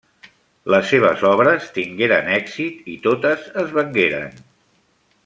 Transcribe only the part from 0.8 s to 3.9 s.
seves obres tingueren èxit i totes es